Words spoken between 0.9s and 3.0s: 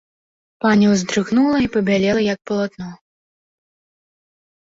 ўздрыгнула і пабялела як палатно.